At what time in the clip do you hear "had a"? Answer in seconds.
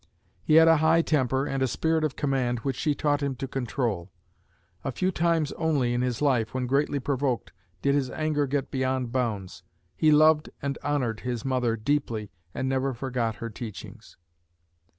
0.55-0.77